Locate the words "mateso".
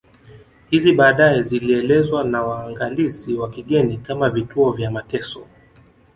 4.91-5.45